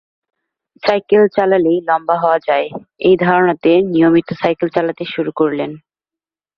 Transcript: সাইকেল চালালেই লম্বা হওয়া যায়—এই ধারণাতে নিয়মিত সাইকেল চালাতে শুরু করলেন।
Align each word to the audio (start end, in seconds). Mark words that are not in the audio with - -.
সাইকেল 0.83 1.23
চালালেই 1.35 1.79
লম্বা 1.87 2.15
হওয়া 2.21 2.39
যায়—এই 2.47 3.15
ধারণাতে 3.17 3.71
নিয়মিত 3.91 4.27
সাইকেল 4.41 4.67
চালাতে 4.75 5.03
শুরু 5.05 5.31
করলেন। 5.35 5.71